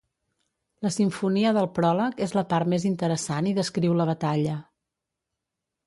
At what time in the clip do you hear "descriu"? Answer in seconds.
3.61-3.97